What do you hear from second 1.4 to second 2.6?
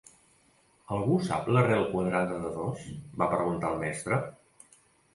l'arrel quadrada de